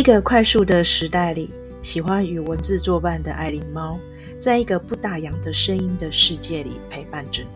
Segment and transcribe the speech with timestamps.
[0.00, 1.50] 一个快速的时代里，
[1.82, 3.98] 喜欢与文字作伴的爱琳猫，
[4.38, 7.48] 在一个不打烊的声音的世界里陪伴着你，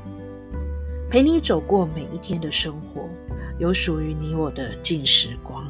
[1.08, 3.08] 陪你走过每一天的生活，
[3.58, 5.65] 有属于你我的静时光。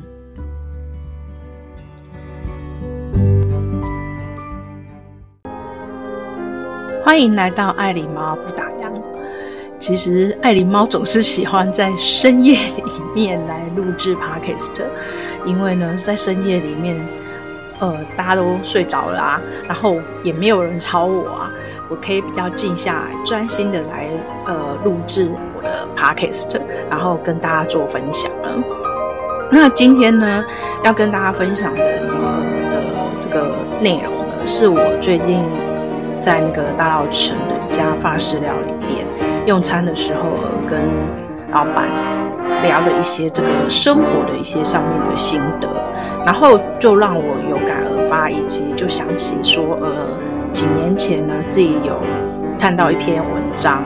[7.05, 8.93] 欢迎来到爱琳猫不打烊。
[9.79, 14.83] 其实爱琳猫总是喜欢在深夜里面来录制 Podcast，
[15.45, 16.97] 因为呢，在深夜里面，
[17.79, 21.51] 呃，大家都睡着了啊，然后也没有人吵我啊，
[21.89, 24.09] 我可以比较静下来，专心的来
[24.47, 28.63] 呃录制我的 Podcast，然后跟大家做分享了。
[29.51, 30.45] 那今天呢，
[30.83, 32.15] 要跟大家分享的一个
[32.71, 32.83] 的
[33.21, 35.45] 这个内容呢，是我最近
[36.21, 39.07] 在那个大稻埕的一家法式料理店
[39.47, 40.23] 用餐的时候，
[40.67, 40.81] 跟
[41.53, 41.87] 老板
[42.65, 45.69] 聊的一些这个生活的一些上面的心得，
[46.25, 50.09] 然后就让我有感而发，以及就想起说，呃，
[50.53, 52.01] 几年前呢，自己有
[52.59, 53.85] 看到一篇文章，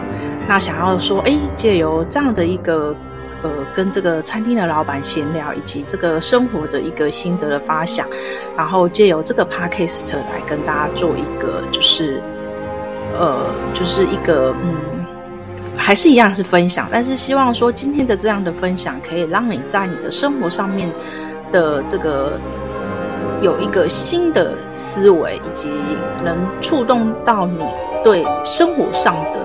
[0.49, 2.95] 那想要说，哎，借由这样的一个。
[3.41, 8.05] 呃，跟这个餐厅的老板闲聊，以及这个生活的一个心得的发想，
[8.57, 12.21] 然后借由这个 podcast 来跟大家做一个，就是，
[13.17, 14.98] 呃，就是一个，嗯，
[15.79, 20.91] 还是一样是分享，但是希望说今天的这样的分享，可以让你在你的生活上面
[21.51, 22.39] 的这个
[23.41, 25.71] 有一个新的思维，以及
[26.25, 27.65] 能触动到你
[28.05, 29.39] 对生活上的。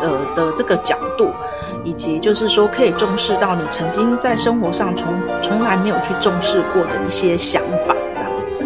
[0.00, 1.28] 的的这个角度，
[1.82, 5.08] 以及就是说可以重视到你曾经在生活上从
[5.42, 8.62] 从来没有去重视过的一些想法，这样子。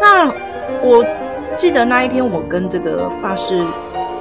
[0.00, 0.28] 那
[0.82, 1.04] 我
[1.56, 3.64] 记得那一天，我跟这个法式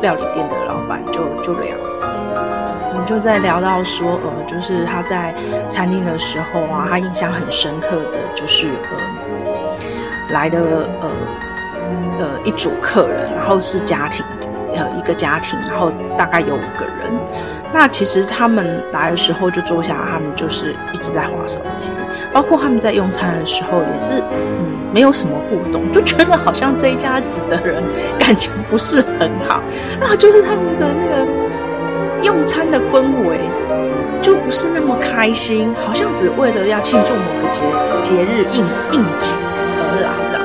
[0.02, 5.34] 料理店的老板就就聊，我们就在聊到说，呃，就是他在
[5.68, 10.60] 餐厅的时候啊，他印象很深刻的就是呃来的
[11.02, 11.10] 呃
[12.20, 14.48] 呃一组客人，然后是家庭的。
[14.76, 17.12] 呃，一个家庭，然后大概有五个人。
[17.74, 21.92] 那其实他们来的时候就坐下，他们就是一直在划手机，
[22.32, 27.84] 包括他们在用餐的时候也是，嗯，没有什么互动，就觉得好像这一家子的人
[28.18, 29.62] 感情不是很好。
[30.00, 31.28] 那就是他们的那个
[32.24, 33.40] 用餐的氛围
[34.22, 37.62] 就不是那么开心，好像只为了要庆祝某个节
[38.02, 40.45] 节日应应景而来这样。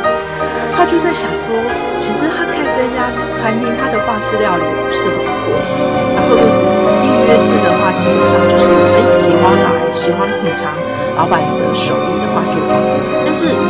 [0.80, 1.52] 他就在想说，
[1.98, 5.52] 其实他开这家餐厅，他的法式料理不是很多，
[6.16, 6.64] 然后又是
[7.04, 10.72] 预约制的话，基本上就是哎喜欢来喜欢品尝
[11.18, 12.72] 老板的手艺的话就来。
[13.26, 13.60] 但是，嗯，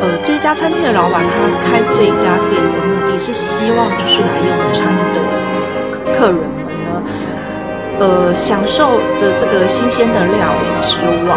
[0.00, 5.20] 呃，这家餐厅的老板他开这一家店的目的是希望就是来用餐的
[6.16, 6.48] 客人们
[6.88, 7.04] 呢，
[8.00, 10.96] 呃，享受着这个新鲜的料理之
[11.28, 11.36] 外，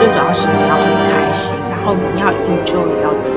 [0.00, 1.54] 最主要是你要很开心。
[1.88, 3.36] 然后你要 enjoy 到这个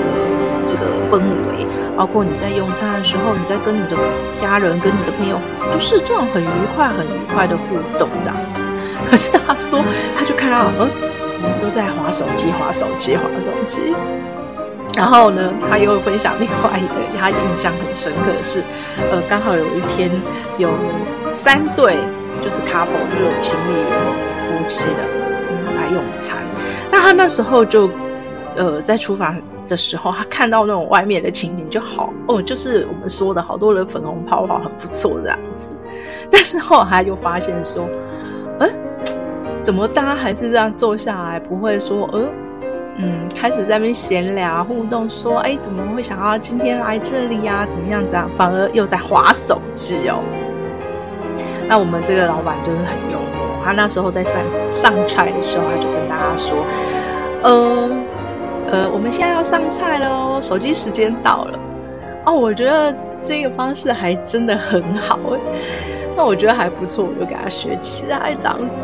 [0.65, 3.95] 这个氛围，包括你在用餐的时候，你在跟你的
[4.35, 5.37] 家人、跟你的朋友，
[5.71, 8.67] 都是这种很愉快、很愉快的互动这样子。
[9.09, 9.81] 可是他说，
[10.17, 10.89] 他就看到，呃，
[11.61, 13.95] 都在划手机、划手机、划手机。
[14.97, 18.61] 然后呢，他又分享另外一个他印象很深刻的是，
[19.13, 20.11] 呃，刚好有一天
[20.57, 20.69] 有
[21.31, 21.95] 三对，
[22.41, 23.71] 就是 couple，就有情侣、
[24.39, 25.03] 夫妻的、
[25.77, 26.39] 来用餐。
[26.91, 27.89] 那他那时候就。
[28.55, 35.71] 呃，在厨房的时候，他看到那种外面的情景就好哦，就是我们说的好多人粉红泡泡很不错这样子。
[36.29, 37.87] 但是后来他又发现说，
[38.59, 38.69] 哎，
[39.61, 42.27] 怎么大家还是这样坐下来，不会说，呃，
[42.97, 47.65] 嗯，开始在那边闲聊互动，说，哎，怎么会想要今天来这里呀？
[47.69, 48.29] 怎么样子啊？
[48.35, 50.21] 反而又在滑手机哦。
[51.69, 56.57] 那我们这个老板就是很幽默，他那时候在上上菜的时候，他就跟大家说，
[57.43, 57.89] 呃。
[58.71, 61.59] 呃，我们现在要上菜了哦，手机时间到了
[62.25, 62.33] 哦。
[62.33, 65.39] 我觉得这个方式还真的很好诶，
[66.15, 68.75] 那我觉得还不错，我就给他学起来这样子。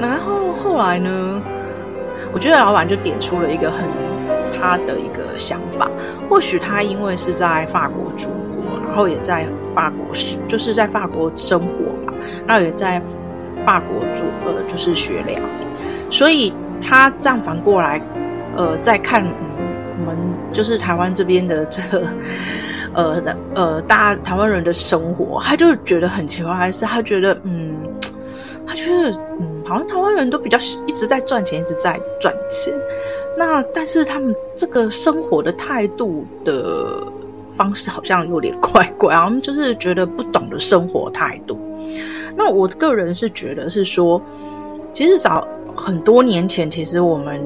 [0.00, 1.40] 然后后来呢，
[2.32, 3.84] 我觉得老板就点出了一个很
[4.52, 5.88] 他的一个想法，
[6.28, 12.12] 或许他因为是在法国住过，然后也在法国是就是在法国生活嘛，
[12.44, 13.00] 然后也在
[13.64, 18.00] 法国住呃就是学两年，所以他这样反过来。
[18.56, 20.16] 呃，在看，嗯，我们
[20.52, 22.06] 就是台湾这边的这个，
[22.94, 27.74] 呃的呃，大家台湾人的生活，他就觉得很奇怪，还是他觉得，嗯，
[28.66, 29.10] 他觉得，
[29.40, 30.56] 嗯，好像台湾人都比较
[30.86, 32.72] 一直在赚钱，一直在赚钱，
[33.36, 37.04] 那但是他们这个生活的态度的
[37.52, 41.58] 方式好像有点怪怪，他们就是觉得不懂得生活态度。
[42.36, 44.22] 那我个人是觉得是说，
[44.92, 45.46] 其实早。
[45.76, 47.44] 很多年前，其实我们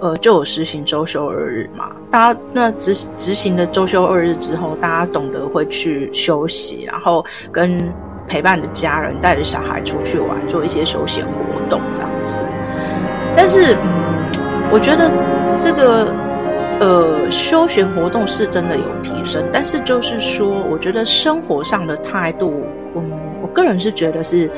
[0.00, 1.90] 呃就有实行周休二日嘛。
[2.10, 7.92] 大家那执执行的周休二日之后，大家懂得会去休息，然后跟
[8.26, 11.32] 陪伴的家人带着小孩出去玩，做一些休闲活
[11.70, 12.40] 动这样子。
[13.36, 15.10] 但是，嗯，我觉得
[15.56, 16.12] 这个
[16.80, 22.64] 呃休闲活动是真的有提升，但是就是说，我觉得生活上的态度，
[22.94, 23.10] 嗯，
[23.40, 24.50] 我个人是觉得是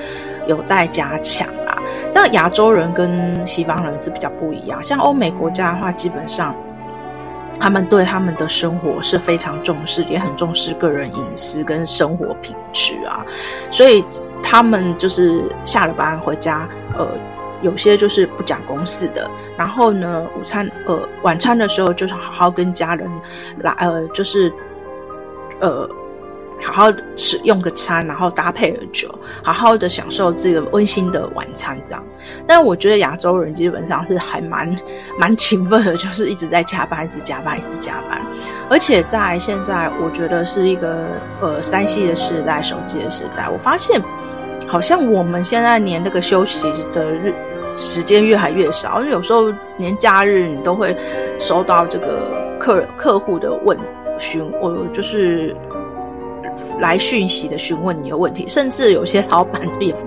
[0.47, 1.47] 有待加强。
[2.13, 6.55] 但亚洲人跟西方人是比较不一样，像欧美国家的话，基本上
[7.59, 13.25] 他们对他们的生活是非常重视，也很重视个人隐私跟生活品质啊，
[13.71, 14.05] 所以
[14.43, 16.67] 他们就是下了班回家，
[16.99, 17.07] 呃，
[17.63, 23.09] 有些就是不讲公事的，然后呢，午餐呃晚餐的时候就是好好跟家人
[23.59, 24.53] 来，呃，就是
[25.61, 25.89] 呃。
[26.63, 29.09] 好好吃用个餐，然后搭配了酒，
[29.43, 32.05] 好好的享受这个温馨的晚餐，这样。
[32.47, 34.77] 但我觉得亚洲人基本上是还蛮
[35.19, 38.21] 蛮勤奋的，就是一直在加班，一直加班，一直加班。
[38.69, 41.07] 而且在现在，我觉得是一个
[41.41, 44.01] 呃三 C 的时代，手机的时代，我发现
[44.67, 47.33] 好像我们现在连那个休息的日
[47.77, 50.95] 时间越来越少，因为有时候连假日你都会
[51.39, 53.77] 收到这个客客户的问
[54.19, 55.57] 询，我就是。
[56.81, 60.01] 来讯息的询问你的问题，甚至有些老板也不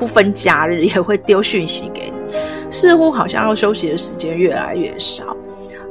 [0.00, 2.36] 不分假日也会丢讯息给你，
[2.70, 5.36] 似乎好像要休息的时间越来越少。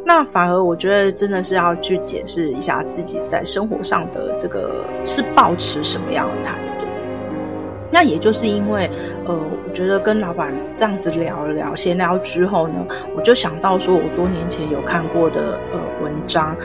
[0.05, 6.85] 那反而我觉得真的是要去检视一下自己在生活上的这个是抱持什么样的态度。
[7.89, 8.89] 那也就是因为
[9.25, 12.73] 呃，我觉得跟老板这样子聊了聊，闲聊之后呢，
[13.15, 16.55] 我就想到说我多年前有看过的呃文章，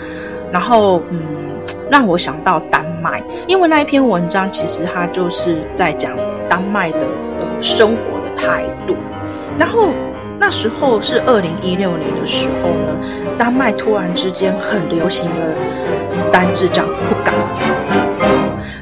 [0.50, 1.47] 然后嗯。
[1.90, 6.16] 让我想到丹麦，因为那一篇文章其实它就是在讲
[6.48, 7.00] 丹麦的
[7.40, 8.96] 呃生活的态度。
[9.58, 9.92] 然后
[10.38, 15.54] 那时候是二零一六年的时候呢，丹麦突然之间很流行的
[16.30, 17.32] 单字叫 “hygge”。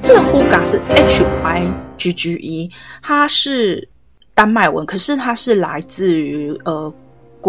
[0.02, 2.70] 这个 “hygge” 是 H Y G G E，
[3.02, 3.88] 它是
[4.34, 6.92] 丹麦文，可是它是来自于呃。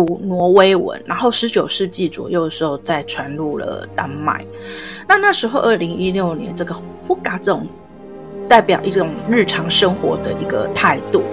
[0.06, 4.46] 古挪威文，然后十九世纪左右的时候再传入了丹麦。
[5.08, 6.76] 那那时候，二零一六年，这个
[7.08, 7.66] “huga” 这种
[8.48, 11.24] 代表一种日常生活的一个态度，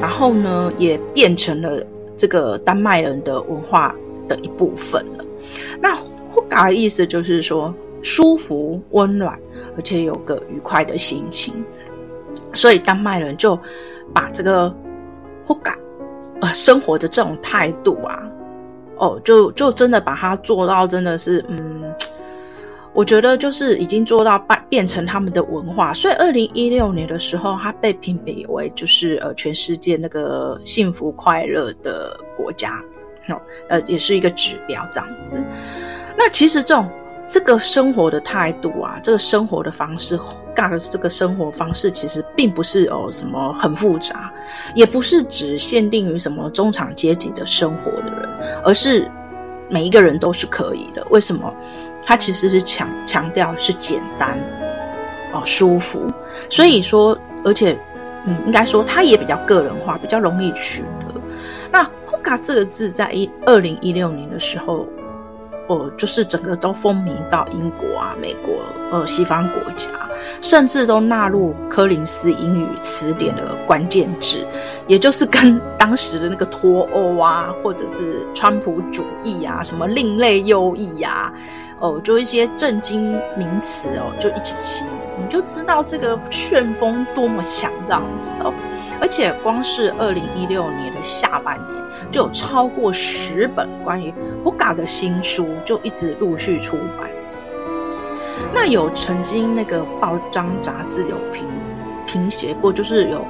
[0.00, 1.84] 然后呢，也变成了
[2.16, 3.94] 这个丹麦人的文化
[4.26, 5.24] 的一部分了。
[5.78, 5.94] 那
[6.34, 9.38] “huga” 的意思就是说舒服、温暖，
[9.76, 11.62] 而且有个愉快的心情。
[12.54, 13.54] 所以丹麦人就
[14.14, 14.74] 把这个
[15.46, 15.74] “huga”
[16.40, 18.22] 呃，生活的这种态度啊，
[18.96, 21.82] 哦，就就真的把它做到，真的是，嗯，
[22.92, 25.92] 我觉得就是已经做到变变成他们的文化。
[25.92, 32.82] 所以，二零一六年的时候，它被评比为就是呃全世界那个幸福快乐的国家，
[33.28, 35.42] 哦，呃，也是一个指标这样子。
[36.16, 36.88] 那其实这种。
[37.26, 40.14] 这个生活的态度啊，这个生活的方式
[40.54, 44.32] ，hygge 的这个生活方式，其实并不是哦什么很复杂，
[44.74, 48.28] 也不是只限定于什么中产阶级的生活的人，
[48.64, 49.10] 而是
[49.68, 51.06] 每一个人都是可以的。
[51.10, 51.52] 为什么？
[52.02, 54.38] 它其实是强强调是简单
[55.32, 56.10] 哦，舒服。
[56.50, 57.78] 所以说，而且
[58.26, 61.20] 嗯，应该说它也比较个人化，比较容易取得。
[61.70, 64.86] 那 “hoga” 这个字在一二零一六年的时候。
[65.66, 69.88] 哦，就是整个都风靡到英国啊、美国、呃西方国家，
[70.40, 74.46] 甚至都纳入柯林斯英语词典的关键字，
[74.86, 81.32] 也就是跟当时的那个脱欧啊，或者是川普主义啊、什么另类右翼呀，
[81.80, 84.84] 哦，就一些政经名词哦，就一起起，
[85.18, 88.52] 你就知道这个旋风多么强这样子哦。
[89.00, 97.10] 而且光是二零一六年的下半年，就有超过十本关于 hygge 的新书就一直陆续出版。
[98.52, 101.44] 那有曾经那个报章杂志有评
[102.06, 103.24] 评写过，就是有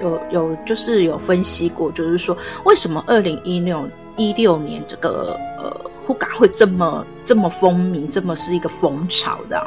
[0.00, 5.74] 有有就是有分析过，就是说为什么二零一六一六年这个呃
[6.06, 9.62] hygge 会这么这么风靡，这么是一个风潮的。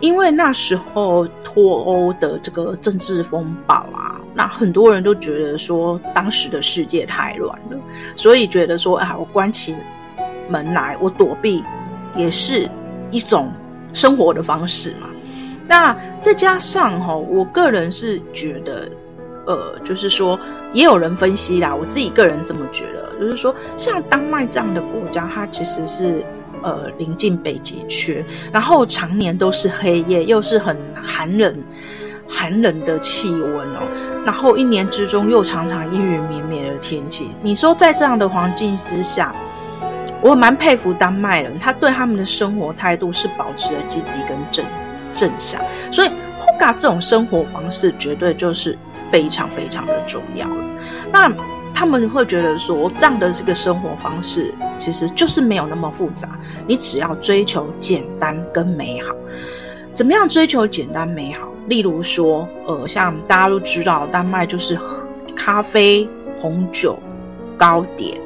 [0.00, 4.01] 因为那时候脱欧的这个政治风暴啊，
[4.34, 7.76] 那很多人都觉得说当时的世界太乱了，
[8.16, 9.74] 所以觉得说啊，我关起
[10.48, 11.62] 门来，我躲避
[12.16, 12.68] 也是
[13.10, 13.52] 一种
[13.92, 15.08] 生活的方式嘛。
[15.66, 18.88] 那再加上哈，我个人是觉得，
[19.46, 20.38] 呃，就是说
[20.72, 26.24] 也有人分析啦，我自己个人这么觉得，就是说像丹麦这样的国家，它其实是。
[26.64, 31.52] 呃，临近北极圈，然后常年都是黑夜，又是很寒冷、
[32.34, 33.82] 寒冷的气温哦，
[34.24, 37.30] 然后一年之中又常常阴雨绵绵的天气。
[37.42, 39.34] 你说在这样的环境之下，
[40.22, 44.64] 我蛮佩服丹麦人，他对他们的生活态度是保持了积极跟正
[45.12, 45.60] 正向，
[45.90, 46.08] 所以
[46.58, 48.78] Hygge 这种生活方式绝对就是
[49.10, 50.46] 非常非常的重要。
[51.12, 51.30] 那
[51.74, 56.28] 他们会觉得说，这样的这个生活方式其实就是没有那么复杂，
[56.66, 59.14] 你只要追求简单跟美好。
[59.94, 61.48] 怎么样追求简单美好？
[61.68, 64.78] 例如说，呃，像大家都知道，丹麦就是
[65.36, 66.08] 咖啡、
[66.40, 66.98] 红酒、
[67.56, 68.18] 糕点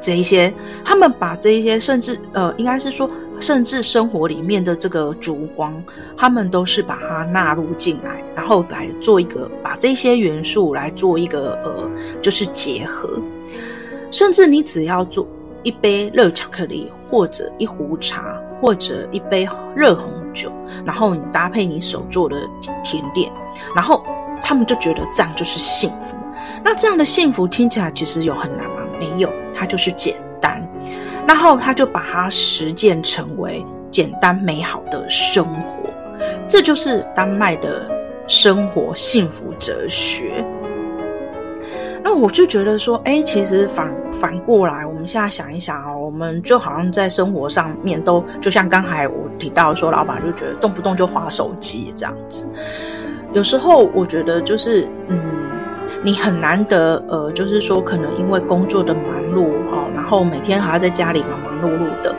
[0.00, 0.52] 这一些，
[0.84, 3.08] 他们把这一些，甚至呃，应该是说，
[3.40, 5.72] 甚至生活里面的这个烛光，
[6.16, 13.20] 他们都是把它纳入进来，然后来做一个把这些元素来做一个呃，就是结合。
[14.10, 15.26] 甚至你只要做
[15.62, 20.52] 一杯热巧克力，或者一壶茶，或者一杯热红酒，
[20.84, 22.36] 然后你搭配你手做的
[22.82, 23.32] 甜点，
[23.74, 24.04] 然后
[24.40, 26.16] 他们就觉得这样就是幸福。
[26.64, 28.82] 那这样的幸福听起来其实有很难吗？
[28.98, 30.66] 没有，它就是简单。
[31.26, 35.88] 然后他就把它实践成为简单美好的生活，
[36.48, 37.88] 这就是丹麦的
[38.26, 40.44] 生活幸福哲学。
[42.04, 52.48] 那我就觉得说，哎，其实反反过来，我们现在想一想哦，我们就好像在生活上面都，就像刚才我提到说，老板就觉得动不动就划手机这样子。
[53.32, 55.18] 有时候我觉得就是，嗯，
[56.02, 59.04] 你很难得，呃，就是说可能因为工作的忙
[59.34, 62.14] 碌哈，然后每天还要在家里忙忙碌碌的，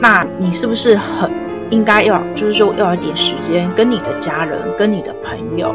[0.00, 1.30] 那你是不是很
[1.68, 5.72] 应该要，就是说要一点时间跟你的家人、跟你的朋友，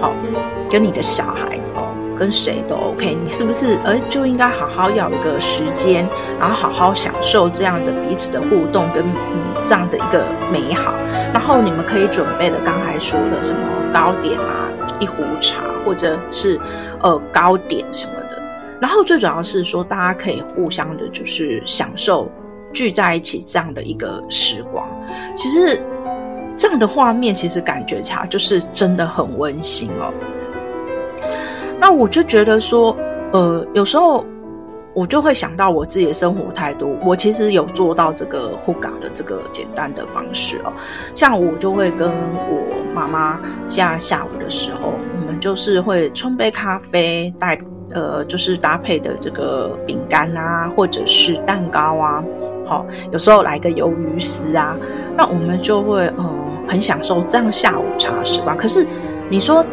[0.00, 0.12] 好，
[0.70, 1.58] 跟你的小孩。
[2.22, 10.94] 跟谁都 OK，你是不是呃就应该好好要一个时间，然后好好享受这样的彼此的互动跟嗯这样的一个美好，
[11.34, 13.58] 然后你们可以准备的刚才说的什么
[13.92, 16.60] 糕点啊，一壶茶或者是
[17.00, 18.40] 呃糕点什么的，
[18.80, 22.30] 然后最主要是说大家可以互相的就是享受
[22.72, 24.86] 聚在一起这样的一个时光，
[25.34, 25.82] 其实
[26.56, 30.14] 这样的画面其实感觉起来就是真的很温馨哦。
[31.82, 32.96] 那我就觉得说，
[33.32, 34.24] 呃，有时候
[34.94, 36.96] 我就会想到我自己的生活态度。
[37.02, 40.72] 我其实有做到这个护港的这个简单的方式哦。
[41.12, 47.60] 像我就会跟我妈妈，像下午的时候，我们就是会冲杯咖啡，带
[47.90, 52.22] 呃，就是搭配的这个饼干啊，或者是蛋糕啊，
[52.64, 54.76] 好、哦，有时候来个鱿鱼丝啊，
[55.16, 56.30] 那我们就会呃
[56.68, 58.56] 很享受这样下午茶时光。
[58.56, 58.86] 可是
[59.28, 59.66] 你说。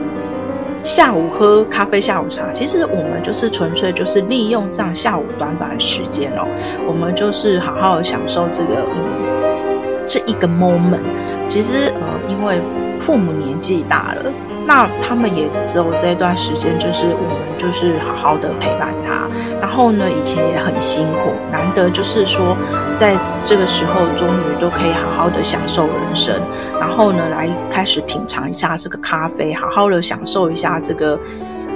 [0.83, 6.47] 下午喝咖啡、下午茶，其实我们就是纯粹就是利用这样下午短短的时间哦，
[6.87, 11.03] 我们就是好好的享受这个嗯这一个 moment。
[11.49, 12.59] 其实呃，因为
[12.99, 14.31] 父母年纪大了。
[14.69, 19.27] 那他们也只有这段时间，就是我们就是好好的陪伴他。
[19.59, 22.55] 然后呢，以前也很辛苦，难得就是说，
[22.95, 26.39] 在这个时候终于都可以好好的享受人生。
[26.79, 31.19] 然后呢，来开始品尝一下这个咖啡，好好的享受一下这个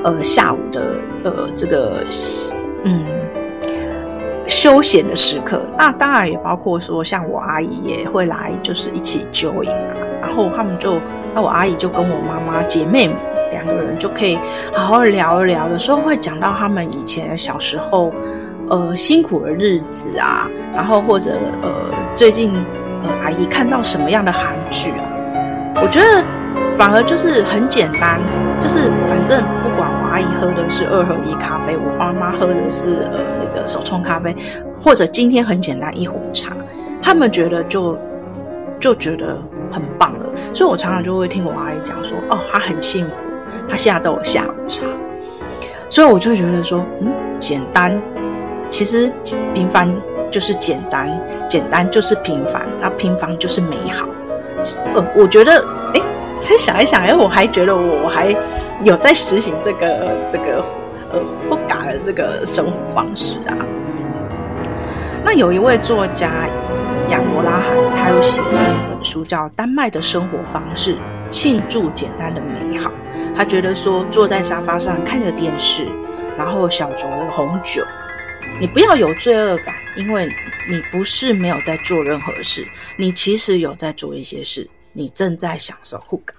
[0.04, 2.04] 呃下午的呃这个
[2.84, 3.04] 嗯
[4.64, 5.62] 休闲的时刻。
[5.78, 9.94] 那当然也包括说，像我阿姨也会来，就是一起 join 啊。
[10.22, 11.02] 然后他们就。
[11.36, 13.10] 那我阿姨就跟我妈妈姐妹
[13.52, 14.38] 两个人就可以
[14.72, 18.14] 好好聊一聊，有时候会讲到他们以前小时候，
[18.70, 21.32] 呃辛苦的日子啊，然后或者
[21.64, 21.70] 呃
[22.16, 22.54] 最近
[23.24, 25.04] 阿姨看到什么样的韩剧啊，
[25.82, 26.24] 我觉得
[26.78, 28.22] 反而就是很简单，
[28.60, 33.20] 就是反正不管我阿姨喝的是二合一咖啡，我妈妈喝的是呃
[33.54, 34.36] 那个手冲咖啡，
[34.82, 36.56] 或者今天很简单一壶茶，
[37.02, 37.98] 他们觉得就
[38.80, 39.38] 就觉得。
[39.72, 43.16] 很棒了，所以我常常就会听我阿姨讲说，哦，她很幸福，
[43.68, 44.86] 她现在都有下午茶，
[45.90, 48.00] 所以我就觉得说，嗯，简单，
[48.70, 49.12] 其实
[49.52, 49.92] 平凡
[50.30, 51.10] 就是简单，
[51.50, 54.08] 简单就是平凡，那平凡就是美好。
[54.94, 56.02] 呃，我觉得，哎，
[56.44, 58.36] 再想一想，哎，我还觉得我我还
[58.84, 60.64] 有在实行这个这个
[61.50, 63.58] 不改的这个生活方式啊。
[65.26, 66.48] 那有一位作家。
[67.10, 70.98] 亚伯拉罕，他有写了一本书，叫《丹麦的生活方式：
[71.30, 72.90] 庆祝简单的美好》。
[73.36, 75.86] 他觉得说，坐在沙发上看着电视，
[76.38, 77.86] 然后小酌红酒，
[78.60, 80.34] 你不要有罪恶感，因为
[80.68, 82.66] 你不是没有在做任何事，
[82.98, 86.34] 你其实有在做一些事，你正在享受 Hygge。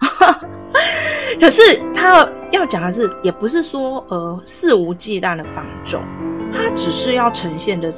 [1.38, 6.02] 可是他要讲的是，也不是说呃肆无忌惮的放纵，
[6.52, 7.92] 他只是要呈现的。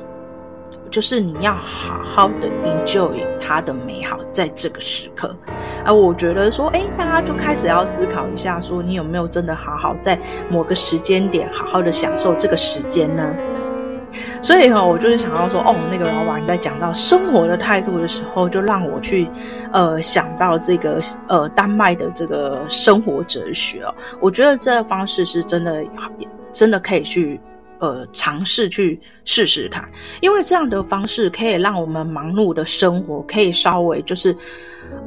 [0.90, 5.36] 就是你要好好的 enjoy 它的美好，在这个时刻，
[5.84, 10.16] 而我觉得说，哎，大家就开始要思考一下，说你有没有真的好好在
[10.48, 13.28] 某个时间点好好的享受这个时间呢？
[14.44, 19.26] 所以哈，我就是想要说，哦，那个老板在讲到生活的态度的时候，就让我去，
[19.72, 23.94] 呃，想到这个，呃，丹麦的这个生活哲学哦。
[24.20, 25.82] 我觉得这个方式是真的，
[26.52, 27.40] 真的可以去，
[27.78, 29.88] 呃，尝试去试试看，
[30.20, 34.36] 因为这样的方式可以让我们忙碌的生活可以稍微就是，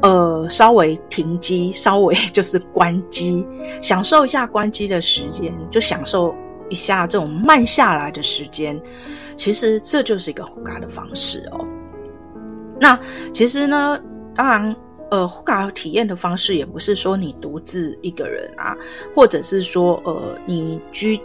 [0.01, 3.45] 呃，稍微停机，稍微就是关机，
[3.83, 6.33] 享受一下关机的时间，就享受。
[6.69, 8.79] 一下这种慢下来的时间，
[9.35, 11.65] 其实这就是一个呼嘎的方式哦。
[12.79, 12.99] 那
[13.33, 13.99] 其实呢，
[14.35, 14.75] 当然，
[15.09, 18.75] 呃，呼嘎体验的方式也不是说你独自一个人啊，
[19.15, 21.19] 或者是说，呃，你居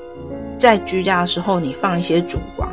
[0.58, 2.72] 在居家的时候，你放一些烛光，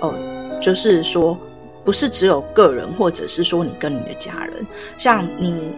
[0.00, 0.14] 哦、
[0.60, 1.38] 就是说，
[1.84, 4.66] 不是只有个人，或者是说你跟你的家人，
[4.98, 5.72] 像你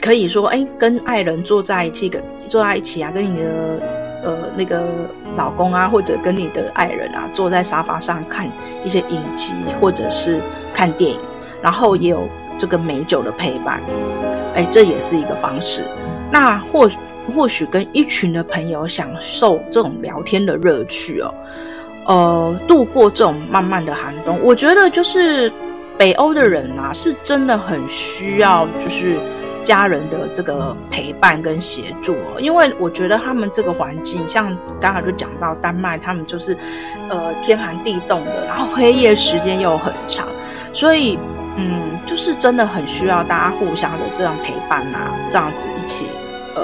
[0.00, 3.97] 可以说，哎，跟爱人坐在一起，跟坐在一起啊，跟你的。
[4.28, 4.84] 呃，那个
[5.38, 8.46] 老公啊，或者跟你的爱人啊，坐在沙发上看
[8.84, 10.38] 一些影集，或者是
[10.74, 11.18] 看电影，
[11.62, 13.80] 然后也有这个美酒的陪伴，
[14.54, 15.82] 哎，这也是一个方式。
[16.30, 16.90] 那或
[17.34, 21.34] 或许跟一群的朋友享受这种聊天的乐趣哦，
[22.04, 25.50] 呃，度过这种漫漫的寒冬，我觉得就是
[25.96, 29.16] 北欧的人啊，是真的很需要，就是。
[29.64, 36.56] 家人的这个陪伴跟协助，因为我觉得他们这个环境，像刚才就讲到丹麦，他们就是
[37.08, 40.26] 呃天寒地冻的，然后黑夜时间又很长，
[40.72, 41.18] 所以
[41.56, 46.06] 嗯，就是真的很需要大家互相的这样陪伴啊，这样子一起
[46.54, 46.62] 呃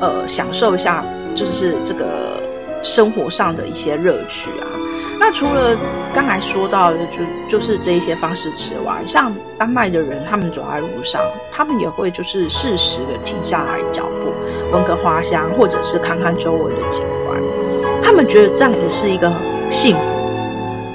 [0.00, 1.04] 呃享受一下，
[1.34, 2.42] 就是这个
[2.82, 4.79] 生活上的一些乐趣啊。
[5.32, 5.76] 除了
[6.14, 7.18] 刚才说到的，就
[7.48, 11.20] 就是这一些方式之外，像丹麦的人，他们走在路上，
[11.52, 14.32] 他们也会就是适时的停下来脚步，
[14.72, 17.40] 闻个花香，或者是看看周围的景观，
[18.02, 19.30] 他们觉得这样也是一个
[19.70, 20.02] 幸福。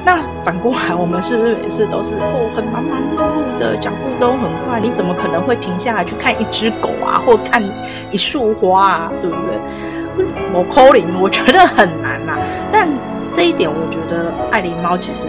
[0.06, 4.80] 那反过来，我们是不是每次都是哦很忙忙碌碌的，脚步都很快？
[4.80, 7.64] 你怎么可能会停下来去看一只狗啊，或看
[8.12, 10.26] 一束花啊，对不对？
[10.54, 12.40] 我 calling，我觉得很难呐、啊，
[12.72, 12.88] 但。
[13.36, 15.26] 这一点，我觉得爱琳猫其实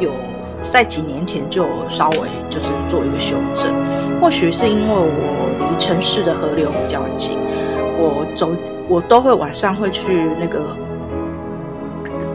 [0.00, 0.12] 有有
[0.62, 3.70] 在几年前就稍微就是做一个修正。
[4.18, 7.36] 或许是因为我离城市的河流比较近，
[7.98, 8.50] 我走
[8.88, 10.60] 我都会晚上会去那个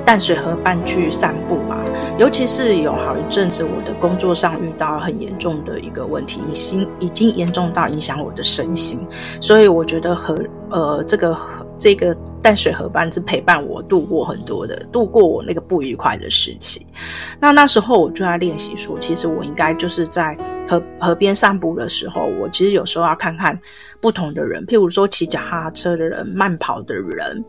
[0.05, 1.79] 淡水河畔去散步吧。
[2.19, 8.99] 尤其是有好一阵子，我的工作上遇到很严重的一个问题，已经已经严重到影响我的身心，
[9.41, 10.37] 所以我觉得河
[10.69, 11.35] 呃这个
[11.81, 12.15] 这个。
[12.43, 16.83] 淡水河畔是陪伴我度过很多的，度过我那个不愉快的时期。
[17.39, 20.35] 那那时候我就在练习说，其实我应该就是在
[20.67, 23.55] 河河边散步的时候，我其实有时候要看看
[23.99, 27.45] 不同的人，譬如说骑脚踏车的人、慢跑的人、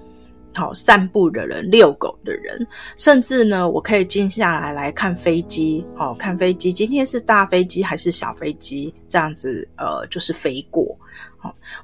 [0.54, 8.94] 好散步的人、遛狗的人，甚至呢，我可以静下来来看飞机，好看飞机，今天是大飞机还是小飞机？
[9.08, 10.96] 这样子，呃，就是飞过。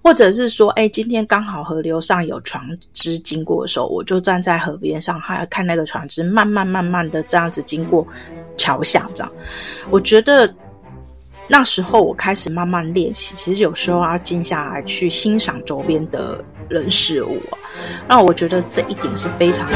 [0.01, 8.07] 或者是说，哎，今天刚好河流上有船只经过的时候，我就站在河边上，还要看那个船只慢慢慢慢的这样子经过
[8.57, 9.33] 桥下，这样。
[9.91, 10.55] 我觉得
[11.49, 17.41] 那时候我开始慢慢练习，其实有时候要静下来去欣赏周边的人事物。
[18.07, 19.69] 那我觉得这一点是非常，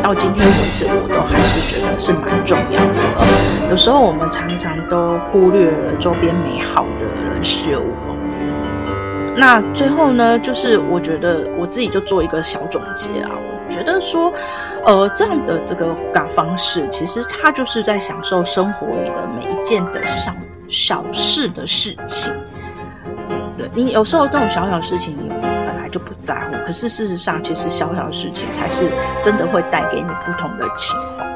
[0.00, 3.70] 到今天为止我都还是觉得是蛮重要的。
[3.70, 7.94] 有时候我们常常都忽略了周边美好的人事物。
[9.36, 13.30] 那最后呢，就是我觉得我自己就做一个小总结啊。
[13.32, 14.32] 我觉得说，
[14.84, 20.34] 呃，这样的这个感方式，其实它就是在享受生活里的每一件的小
[20.68, 22.32] 小事的事情。
[23.56, 25.30] 对，你有时候这种小小事情，你
[25.90, 28.88] 就不在乎，可是事实上，其实小小的事情才是
[29.20, 31.26] 真的会带给你不同的情怀。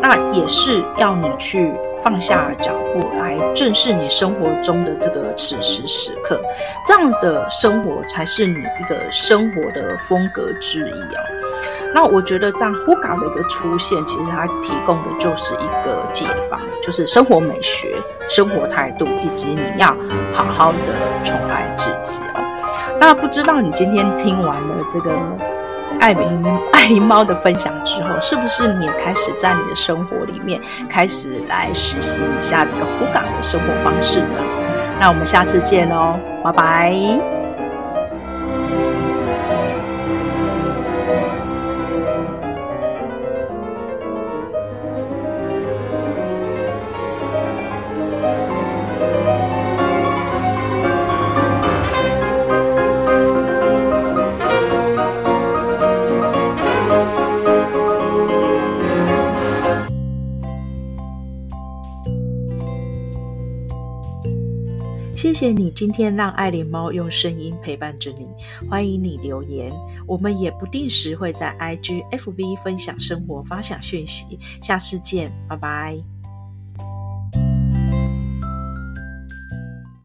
[0.00, 1.74] 那也是要你去。
[2.04, 6.40] 放下脚步来正视你生活中的这个此时此刻，
[6.86, 11.20] 这样的生活才是你一个生活的风格之一哦。
[11.92, 17.96] 那我觉得这样呼嘎的一个出现，其实它提供的就是一个解放，就是生活美学、
[18.28, 19.88] 生活态度，以及你要
[20.32, 22.45] 好好的宠爱自己哦。
[22.98, 25.12] 那不知道你今天听完了这个。
[25.98, 30.60] 爱琳爱琳猫的分享之后，是不是你也开始在你的生活里面
[30.90, 34.38] 开始来实习一下这个呼港的生活方式呢？
[35.00, 37.35] 那我们下次见哦，拜拜。
[65.16, 68.28] 谢谢你今天让爱琳猫用声音陪伴着你，
[68.68, 69.72] 欢迎你留言，
[70.06, 74.38] 我们也不定时会在 IG、FB 分享生活、发享讯息。
[74.60, 76.15] 下次见，拜拜。